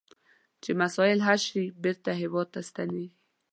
چې 0.63 0.71
مسایل 0.81 1.19
حل 1.27 1.39
شي 1.49 1.63
بیرته 1.83 2.09
هیواد 2.21 2.47
ته 2.53 2.59
ستنیږي. 2.69 3.11